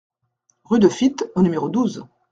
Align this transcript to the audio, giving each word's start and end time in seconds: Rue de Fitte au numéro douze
Rue 0.63 0.79
de 0.79 0.89
Fitte 0.89 1.31
au 1.35 1.43
numéro 1.43 1.69
douze 1.69 2.03